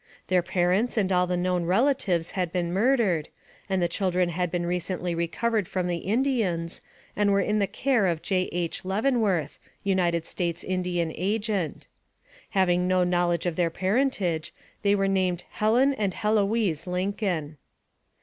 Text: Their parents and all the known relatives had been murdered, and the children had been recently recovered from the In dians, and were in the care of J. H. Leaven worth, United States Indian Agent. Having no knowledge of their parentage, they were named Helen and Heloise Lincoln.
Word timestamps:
Their 0.29 0.41
parents 0.41 0.97
and 0.97 1.11
all 1.11 1.27
the 1.27 1.37
known 1.37 1.65
relatives 1.65 2.31
had 2.31 2.51
been 2.51 2.73
murdered, 2.73 3.29
and 3.69 3.83
the 3.83 3.87
children 3.87 4.29
had 4.29 4.49
been 4.49 4.65
recently 4.65 5.13
recovered 5.13 5.67
from 5.67 5.85
the 5.85 5.97
In 6.07 6.23
dians, 6.25 6.81
and 7.15 7.31
were 7.31 7.39
in 7.39 7.59
the 7.59 7.67
care 7.67 8.07
of 8.07 8.23
J. 8.23 8.49
H. 8.51 8.83
Leaven 8.83 9.21
worth, 9.21 9.59
United 9.83 10.25
States 10.25 10.63
Indian 10.63 11.11
Agent. 11.15 11.85
Having 12.49 12.87
no 12.87 13.03
knowledge 13.03 13.45
of 13.45 13.55
their 13.55 13.69
parentage, 13.69 14.51
they 14.81 14.95
were 14.95 15.07
named 15.07 15.43
Helen 15.51 15.93
and 15.93 16.15
Heloise 16.15 16.87
Lincoln. 16.87 17.57